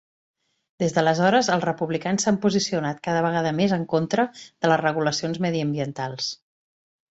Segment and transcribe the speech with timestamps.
[0.83, 6.35] Des d'aleshores els Republicans s'han posicionat cada vegada més en contra de les regulacions mediambientals.